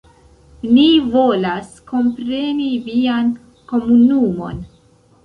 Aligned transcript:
Ni 0.75 0.85
volas 1.15 1.67
kompreni 1.91 2.71
vian 2.87 3.29
komunumon. 3.73 4.65